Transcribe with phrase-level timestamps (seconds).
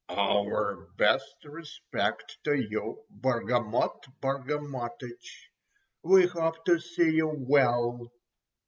[0.09, 8.11] "Our best respects to you, Bargamot Bargamotich—we hope we see you well!"